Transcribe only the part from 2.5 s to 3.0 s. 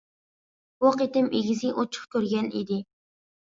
ئىدى.